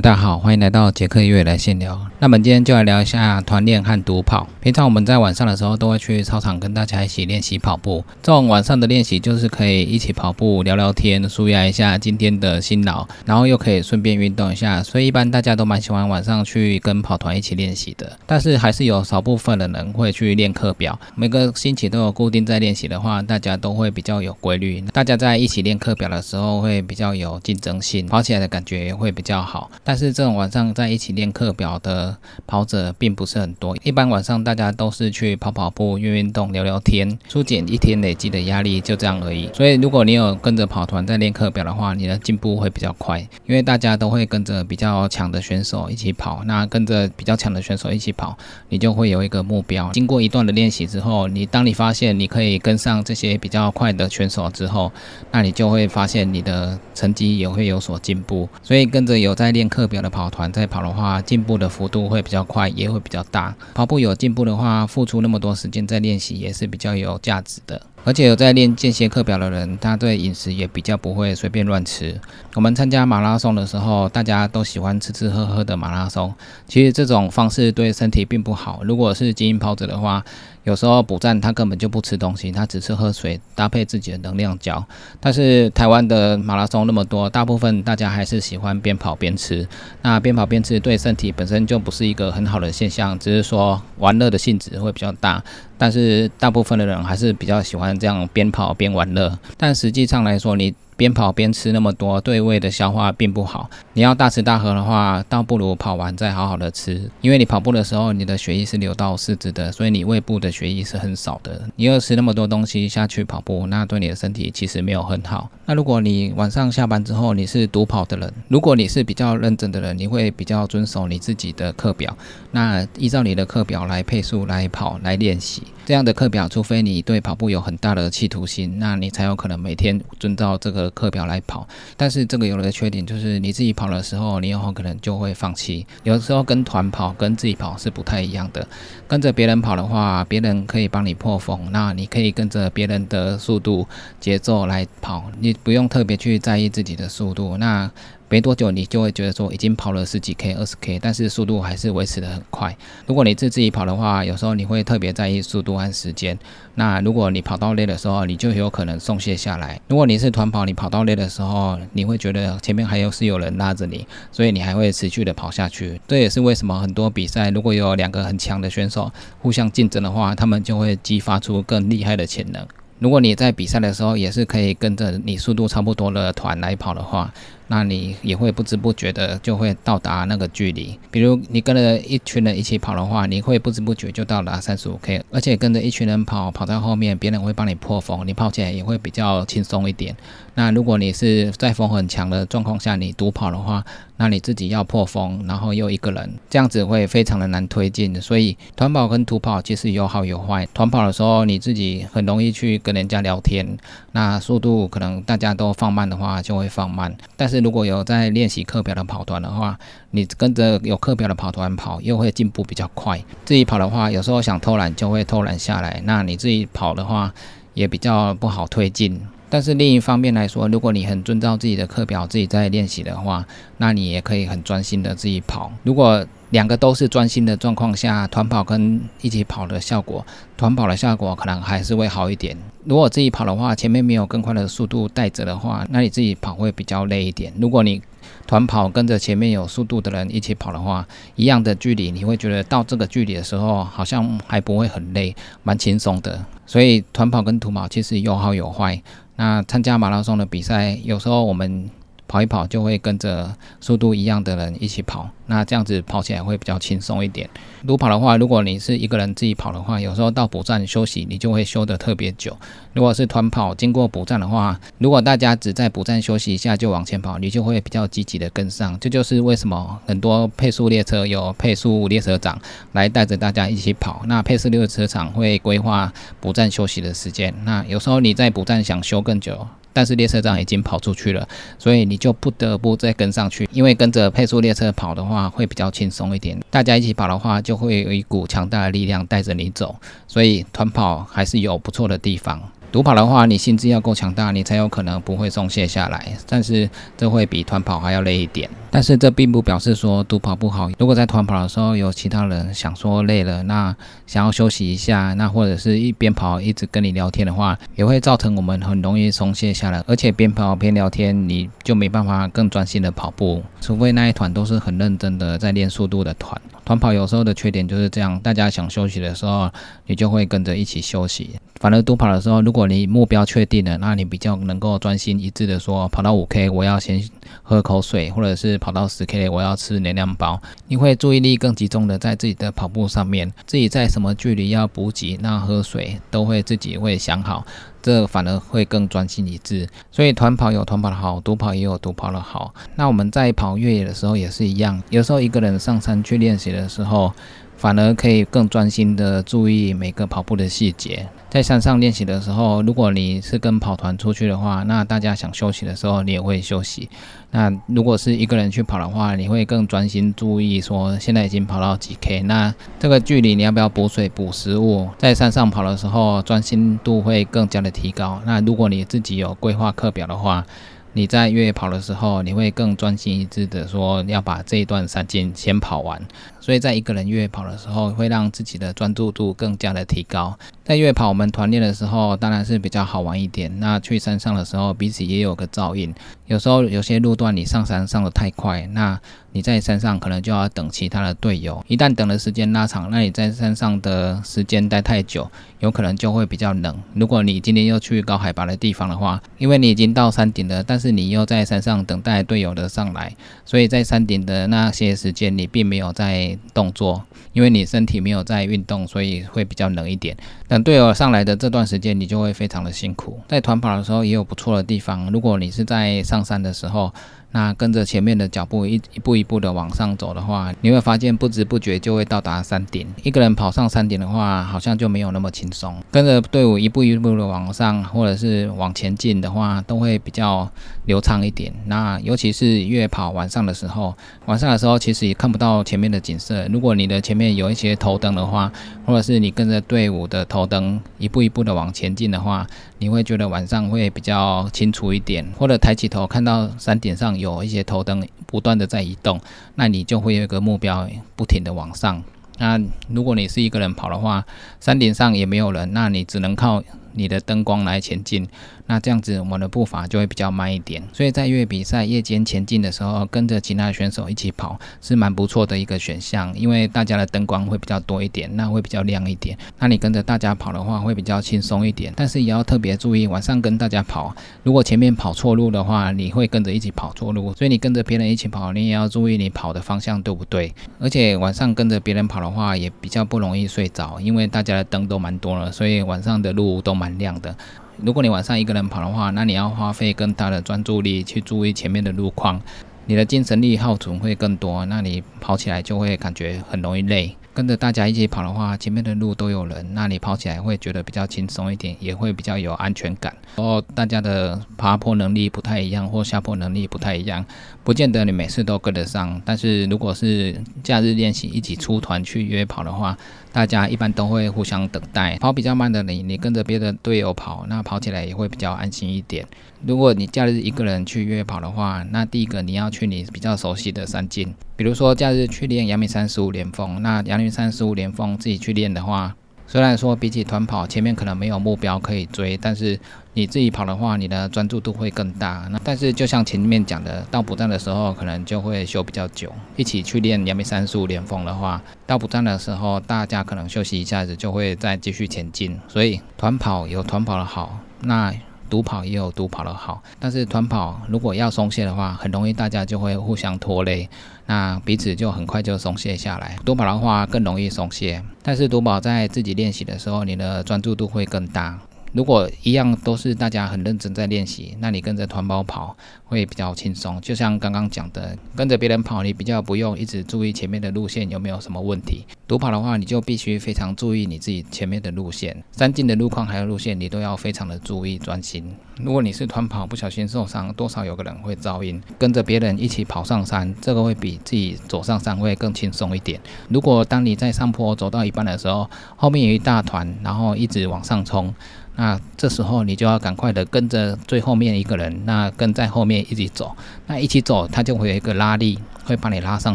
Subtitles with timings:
[0.00, 2.00] 大家好，欢迎来到杰克月来闲聊。
[2.20, 4.46] 那我们今天就来聊一下团练和独跑。
[4.60, 8.04] 平常我们在晚上的时候都会去操场跟大家一起练习跑步。
[8.22, 14.80] 这种晚上的练习就是可以一起跑步、聊聊天、舒压一下今天的辛劳，然后又可以顺便运动一下。
[14.84, 18.16] 所以一般大家都蛮喜欢晚上去跟跑团一起练习的。
[18.24, 24.80] 但是还是有少部分的人会去练课表，每个星期都有固定在练习的话，大家都会比较有规律。
[24.92, 29.68] 大家在一起练课表的时候会比较有竞争性，跑起来的感觉也会比较好。
[29.88, 32.14] 但是这种晚上在一起练课表的
[32.46, 39.48] 跑者并不是很多，一般晚上大家都是去跑跑步、运运动、聊聊天，疏解一天累积的压力，就这样而已。
[39.54, 48.36] 所以如果你有跟着跑团在练课表的话，你的进步会比较快，因为大家都会跟着比较强的选手一起跑，那跟着比较强的选手一起跑，
[48.68, 49.90] 你就会有一个目标。
[49.94, 54.92] 经过一段的练习之后，你当你发现你可以跟上这些比较快的选手之后，
[55.32, 58.46] 那你就会发现你的成绩也会有所进步。
[58.62, 60.08] 所以跟着有在练课课表的。
[60.08, 63.54] 跑团在跑的话，进步的幅度会比较快，也会比较大。
[63.74, 67.80] 跑步有进步的话，付出那么多时间在练习，也是比较有价值的。
[68.04, 72.18] 而且有在练间歇课表的人，他对饮食也比较不会随便乱吃。
[72.54, 76.34] 我们参加马拉松的时候，大家都喜欢吃吃喝喝的马拉松，
[76.66, 78.80] 其实这种方式对身体并不好。
[78.82, 80.24] 如果是精英跑者的话，
[80.68, 84.84] 有时候补站他根本就不吃东西，他只是喝水搭配自己的能量胶。
[85.18, 89.66] 但是台湾的马拉松那么多，大部分大家还是喜欢边跑边吃。
[90.02, 95.42] 那边跑边吃对身体本身就不是一个很好的现象，只是说玩乐的性质会比较大。
[95.78, 99.38] 但是大部分的人还是比较喜欢这样边跑边玩乐。
[99.56, 103.70] 但实际上来说，你边跑边吃那么多，对胃的消化并不好。
[103.92, 107.08] 你要大吃大喝的话，倒不如跑完再好好的吃。
[107.20, 111.62] 因为你跑步的时候，你的血液是流到四肢的，所以你胃部的血液是很少的。
[111.76, 115.48] 你又吃那么多东西下去跑步，那对你的身体其实没有很好。
[115.66, 122.18] 那如果你晚上下班之后你是独跑的人，如果你是比较认真的人，你会比较遵守你自己的课表，
[122.50, 125.62] 那依照你的课表来配速来跑来练习。
[125.88, 131.66] 这样的课表，除非你对跑步有很大的企图心，那你才有可能每天遵照这个课表来跑。
[131.96, 135.86] 但是这个有了个缺点，就是你自己跑的时候，你有可能就会放弃。
[136.02, 138.68] 有的时候跟团跑跟自己跑是不太一样的。
[139.06, 143.88] 跟着别人跑的话，别人可以帮你破风，那你可以跟着别人的速度
[144.20, 147.56] 节奏来跑，你不用特别去在意自己的速度。
[147.56, 147.90] 那
[148.30, 152.76] 没多久，你就会觉得说已经跑了十几 K、二十 K，但是速度还是维持的很快。
[153.06, 156.38] 如果你是自己跑的话，有时候你会特别在意速度和时间。
[156.74, 159.80] 那如果你跑到累的时候，你就有可能松懈下来。
[159.88, 166.00] 如果你是团跑，你跑到累的时候，你会觉得前面还有是有人拉着你，所以你还会持续的跑下去。
[166.06, 172.66] 这也是为什么很多比赛如果有两个很强的选手互相竞争的话，他们就会激发出更厉害的潜能。
[172.98, 177.32] 如果你在比赛的时候也是可以跟着你速度差不多的团来跑的话，
[177.68, 180.98] 那你也会不知不觉的就会到达那个距离。
[181.10, 190.16] 比如你跟着一群人一起跑的话，你会不知不觉就到达三十五 K，而且跟着一群人跑，跑在后面，别人会帮你破风，你跑起来也会比较轻松一点。
[190.54, 193.84] 那如果你是在风很强的状况下你独跑的话，
[194.18, 198.20] 那你自己要破风，然后又一个人，这样子会非常的难推进。
[198.20, 200.66] 所以团跑跟独跑其实有好有坏。
[200.74, 203.78] 团跑的时候你自己很容易去跟人家聊天，
[204.12, 207.58] 那速度可能大家都放慢的话就会放慢，但是。
[207.68, 209.78] 如果有在练习课表的跑团的话，
[210.12, 213.22] 你跟着有课表的跑团跑，又会进步比较快。
[213.44, 216.00] 自己跑的话，有时候想偷懒就会偷懒下来。
[216.04, 217.30] 那你自己跑的话，
[217.74, 219.20] 也比较不好推进。
[219.50, 223.46] 但是另一方面来说，如果你很遵照自己的课表，自己在练习的话，
[223.78, 225.72] 那你也可以很专心的自己跑。
[225.82, 230.26] 如果两个都是专心的状况下，团跑跟一起跑的效果，
[230.56, 232.56] 团跑的效果可能还是会好一点。
[232.84, 237.52] 如果自己跑的话，前面没有更快的速度带着的话，那你自己跑会比较累一点。
[237.58, 238.00] 如果你
[238.48, 246.44] 团跑跟着前面有速度的人一起跑的话，一样的距离，你会觉得到这个距离的时候，好像还不会很累，蛮轻松的。
[246.66, 249.00] 所以团跑跟土跑其实有好有坏。
[249.36, 251.88] 那参加马拉松的比赛，有时候我们。
[252.28, 257.48] 跑一跑就会跟着速度一样的人一起跑，那这样子跑起来会比较轻松一点。
[257.82, 262.54] 如跑的话，如果你是一个人自己跑的话，有时候到补站休息，你就会休得特别久。
[262.92, 268.98] 如果是团跑，经过补站的话，如果大家只在补站休息一下就往前跑，你就会比较积极的跟上。
[269.00, 272.60] 这就是为什么很多配速列车有配速列车长
[272.92, 274.22] 来带着大家一起跑。
[274.26, 277.54] 那配速列车长会规划补站休息的时间。
[277.64, 279.66] 那有时候你在补站想休更久。
[279.98, 281.44] 但是列车长已经跑出去了，
[281.76, 283.68] 所以你就不得不再跟上去。
[283.72, 286.56] 因为跟着配速列车跑的话，会比较轻松一点。
[286.70, 289.96] 大家一起跑的话，就会有一股强大的力量带着你走。
[290.28, 292.62] 所以团跑还是有不错的地方。
[292.90, 296.32] 独跑的话，你心智要够强大，你才有可能不会松懈下来。
[296.48, 298.68] 但是这会比团跑还要累一点。
[298.90, 300.90] 但是这并不表示说独跑不好。
[300.98, 303.94] 如果在团跑的时候有其他人想说累了，那
[304.26, 310.02] 想要休息一下，那或者是一边跑一直跟你聊天的话，也会造成我们很容易松懈下来。
[310.06, 313.62] 而且边跑边聊天，你就没办法更专心的跑步。
[313.82, 316.58] 除非那一团都是很认真的在练速度的团。
[316.86, 319.70] 团跑有时候的缺点就是这样，大家想休息的时候，
[320.06, 321.50] 你就会跟着一起休息。
[321.78, 327.22] 反而独跑的时候，如果你目标确定了，那你比较能够专心一致的说，跑到五 K 我要先
[327.62, 330.60] 喝口水，或者是跑到十 K 我要吃能量包。
[330.88, 337.64] 你会注意力更集中的在自己的跑步上面，自己在什么距离要补给，那喝水都会自己会想好，
[338.02, 339.88] 这反而会更专心一致。
[340.10, 342.74] 所以团跑有团跑的好，独跑也有独跑的好。
[342.96, 347.32] 那我们在跑越野的时候也是一样，有时候一个人上山去练习的时候。
[347.78, 351.24] 反而可以更专心的注意每个跑步的细节。
[351.48, 357.08] 在山上练习的时候，如果你是跟跑团出去的话，那大家想休息的时候，你也会休息。
[357.52, 365.08] 那如果是一个人去跑的话，你会更专心注意说现在已经跑到几 K，那这个距离你要不要补水补食物？
[365.16, 368.42] 在山上跑的时候，专心度会更加的提高。
[368.44, 370.66] 那如果你自己有规划课表的话，
[371.14, 376.20] 你在越野跑的时候，你会更专心一致的说要把这一段山径先跑完。
[376.68, 380.54] 所以在一个人越野跑的时候，会让自己的专注度更加的提高。
[380.84, 383.80] 在越野跑我们团练的时候，当然是比较好玩一点。
[383.80, 386.14] 那去山上的时候，彼此也有个照应。
[386.44, 389.18] 有时候有些路段你上山上的太快，那
[389.52, 391.82] 你在山上可能就要等其他的队友。
[391.88, 395.50] 一旦等的时间拉长，那你在山上的时间待太久，
[395.80, 396.94] 有可能就会比较冷。
[397.14, 406.57] 如果你今天又去高海拔的地方的话，因为你已经到山顶了，但是你又在山上等待队友的上来，所以在山顶的那些时间你并没有在。
[406.72, 407.22] 动作，
[407.52, 410.36] 因为你身体没有在运动，所以会比较冷一点。
[410.66, 413.40] 等队友上来的这段时间，你就会非常的辛苦。
[413.48, 417.12] 在团跑的时候也有不错的地方，如果你是在上山的时候。
[417.50, 423.06] 那跟着前面的脚步一一步一步的往上走的话，你会发现不知不觉就会到达山顶。
[423.22, 425.96] 一个人跑上山顶的话，好像就没有那么轻松。
[426.10, 430.70] 跟着队伍一步一步的往上，或者是往前进的话，都会比较
[431.06, 431.72] 流畅一点。
[431.86, 434.14] 那尤其是越跑晚上的时候，
[434.44, 436.68] 晚上的时候其实也看不到前面的景色。
[436.68, 438.70] 如果你的前面有一些头灯的话，
[439.06, 442.66] 或者是你跟着队伍的头灯一步一步的往前进的话，
[442.98, 447.37] 你会觉得晚上会比较清楚一点，或者抬起头看到山顶上。
[447.38, 449.40] 有一些头灯不断的在移动，
[449.76, 452.22] 那你就会有一个目标，不停的往上。
[452.58, 454.44] 那如果你是一个人跑的话，
[454.80, 456.82] 山顶上也没有人，那你只能靠
[457.12, 458.48] 你的灯光来前进。
[458.88, 461.02] 那这样子，我们的步伐就会比较慢一点。
[461.12, 469.56] 所以在越野比赛夜间前进的时候，跟着其他选手一起跑是蛮不错的一个选项，因为大家的灯光会比较多一点，那会比较亮一点。
[469.78, 472.12] 那你跟着大家跑的话，会比较轻松一点。
[472.16, 477.52] 但是也要特别注意，晚上跟大家跑，如果前面跑错路的话，你会跟着一起跑错路。
[477.52, 480.74] 所以你跟着别人一起跑，你也要注意你跑的方向对不对。
[480.98, 487.54] 而且晚上跟着别人跑的话，也比较不容易睡着，因为大家的灯都蛮多了， 所以晚上的路都蛮亮的。
[488.02, 492.60] 如果你晚上一个人跑的话，那你要花费更大的专注力去注意前面的路况，
[493.06, 497.34] 你的精神力耗损会更多，那你跑起来就会感觉很容易累。
[497.52, 503.36] 跟着大家一起跑的话，前面的路都有人，那你跑起来会觉得比较轻松一点，也会比较有安全感。
[503.56, 507.44] 然后大家的爬坡能力不太一样，或下坡能力不太一样，
[507.82, 509.42] 不见得你每次都跟得上。
[509.44, 513.18] 但是如果是假日练习一起出团去约跑的话，
[513.52, 515.36] 大家一般都会互相等待。
[515.38, 519.46] 跑比较慢的你，你跟着别的队友跑，那跑起来也会比较安心一点。
[519.84, 529.34] 如果你假日一个人去约跑的话，那第一个你要去你比较熟悉的山径，比如说假日去练阳明山十五连峰，那阳明山十五连峰自己去练的话。
[529.70, 532.98] 虽然说比起团跑，前面可能没有目标可以追，但是
[533.34, 535.68] 你自己跑的话，你的专注度会更大。
[535.70, 539.52] 那但是就像前面讲的，到补站的时候可能就会休比较久。
[539.76, 545.78] 一起去练阳明山十五连峰的话，到补站的时候大家可能休息一下子就会再继续前进。
[545.86, 548.34] 所以团跑有团跑的好，那。
[548.68, 554.08] 独跑也有独跑的好，但是团跑如果要松懈的话，很容易大家就会互相拖累，
[554.46, 556.56] 那彼此就很快就松懈下来。
[556.64, 561.78] 独跑的话更容易松懈，但是独跑在自己练习的时候，你的专注度会更大。
[562.12, 567.20] 如果一样都是大家很认真在练习，那你跟着团跑跑会比较轻松。
[567.20, 572.24] 就像刚刚讲的，跟着别人跑，你比较不用一直注意前面的路线有没有什么问题。
[572.46, 578.74] 独跑的话，你就必须非常注意你自己前面的路线、山径的路况还有路线，你都要非常的注意专心。
[578.96, 582.02] 如果你是团跑不小心受伤，多少有个人会噪音。
[582.18, 586.40] 跟着别人一起跑上山，这个会比自己走上山会更轻松一点。
[586.68, 591.54] 如果当你在上坡走到一半的时候，后面有一大团，然后一直往上冲。
[591.98, 596.76] 那这时候你就要赶快的跟着最后面一个人，那跟在后面一起走，
[597.08, 598.78] 那一起走，他就会有一个拉力。
[599.08, 599.74] 会把你拉上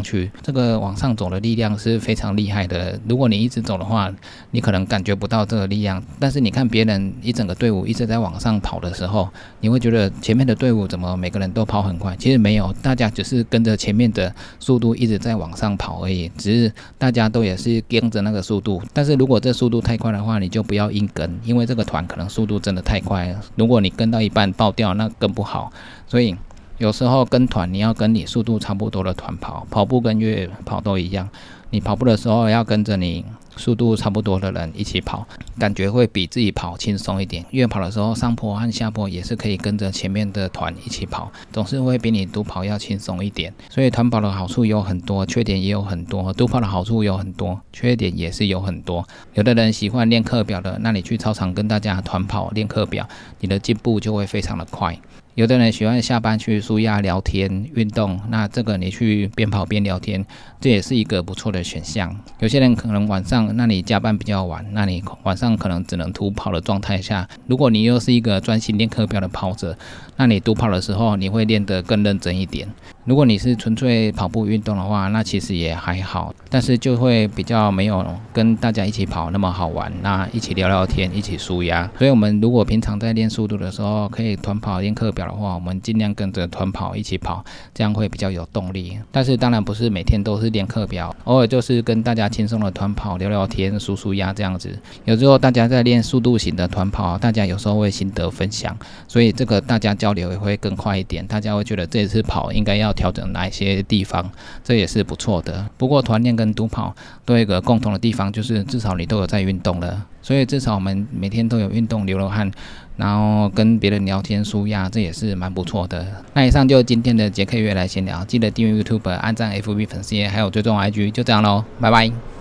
[0.00, 2.96] 去，这个往上走的力量是非常厉害的。
[3.08, 4.08] 如果你一直走的话，
[4.52, 6.00] 你可能感觉不到这个力量。
[6.20, 12.14] 但是你看别人一整个队伍一直在往上跑的时候，你会觉得前面的队伍怎么每个人都跑很快？
[12.16, 16.30] 其实没有，大家只是跟着前面的速度一直在往上跑而已。
[16.38, 18.80] 只是大家都也是跟着那个速度。
[18.92, 23.34] 但是如果这速度太快的话，你就不要硬跟，因为这个团可能速度真的太快。
[23.56, 25.72] 如果你跟到一半爆掉，那更不好。
[26.06, 26.36] 所以。
[26.78, 31.28] 有时候跟团，你要跟你速度差不多的团跑，跑步跟越野跑都一样。
[31.70, 33.24] 你跑步的时候要跟着你
[33.56, 35.26] 速度差不多的人一起跑，
[35.58, 37.44] 感觉会比自己跑轻松一点。
[37.50, 43.52] 越野跑的时候，上坡和下坡也是可以跟着前面的团一起跑，总是会比你独跑要轻松一点。
[43.70, 49.06] 所以团跑的好处有很多，缺点也有很多；独跑的好处有很多，缺点也是有很多。
[49.34, 53.08] 有的人喜欢练课表的，那你去操场跟大家团跑练课表，
[53.40, 54.96] 你的进步就会非常的快。
[55.34, 60.24] 有的人喜欢下班去舒压、聊天、运动，那这个你去边跑边聊天，
[60.60, 62.16] 这也是一个不错的选项。
[62.38, 69.76] 有些人可能晚上，那你加班比较晚，那你晚上可能只能徒跑的状态下，如果你又是一个专心练课标的跑者，
[70.16, 72.68] 那你独跑的时候，你会练得更认真一点。
[73.04, 79.92] 如果你是纯粹跑步运动的话，那其实也还好，但是就会比较没有跟大家一起跑那么好玩。
[80.00, 81.86] 那一起聊聊天，一起舒压。
[81.98, 87.44] 所以，我们如果平常在练速度的时候，可以团跑练课表的话，我们尽量跟着团跑一起跑，
[87.74, 88.98] 这样会比较有动力。
[89.12, 94.74] 但是，当然不是每天都是练课表，偶尔就是跟大家轻松的团跑聊聊天、舒舒压这样子。
[95.04, 98.74] 有时候大家在练速度型的团跑，大家有时候会心得分享，
[99.06, 101.26] 所以这个大家交流也会更快一点。
[101.26, 102.93] 大家会觉得这次跑应该要。
[102.94, 104.30] 调整哪一些地方，
[104.62, 105.68] 这也是不错的。
[105.76, 110.06] 不过团练跟独跑都有一个共同的地方，就是至少你都有在运动了。
[110.22, 112.50] 所以至少我们每天都有运动流流汗，
[112.96, 116.06] 然后跟别人聊天舒压，这也是蛮不错的。
[116.32, 122.33] 那以上就是今天的杰克月来闲聊，记得订阅 YouTube、按赞 FB 粉丝页，还有追踪 IG，就这样喽，拜拜。